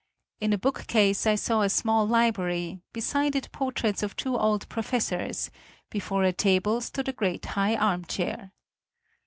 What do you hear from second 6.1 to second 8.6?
a table stood a great high armchair.